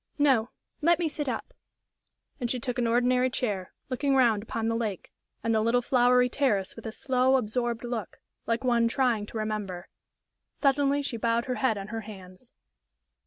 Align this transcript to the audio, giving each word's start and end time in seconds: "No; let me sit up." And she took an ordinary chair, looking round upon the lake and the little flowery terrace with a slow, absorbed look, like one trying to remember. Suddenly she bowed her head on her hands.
"No; 0.17 0.49
let 0.81 0.97
me 0.97 1.07
sit 1.07 1.29
up." 1.29 1.53
And 2.39 2.49
she 2.49 2.59
took 2.59 2.79
an 2.79 2.87
ordinary 2.87 3.29
chair, 3.29 3.71
looking 3.87 4.15
round 4.15 4.41
upon 4.41 4.67
the 4.67 4.75
lake 4.75 5.11
and 5.43 5.53
the 5.53 5.61
little 5.61 5.83
flowery 5.83 6.27
terrace 6.27 6.75
with 6.75 6.87
a 6.87 6.91
slow, 6.91 7.35
absorbed 7.35 7.83
look, 7.83 8.19
like 8.47 8.63
one 8.63 8.87
trying 8.87 9.27
to 9.27 9.37
remember. 9.37 9.89
Suddenly 10.55 11.03
she 11.03 11.17
bowed 11.17 11.45
her 11.45 11.53
head 11.61 11.77
on 11.77 11.89
her 11.89 12.01
hands. 12.01 12.51